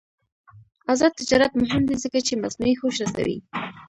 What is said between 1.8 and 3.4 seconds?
دی ځکه چې مصنوعي هوش رسوي.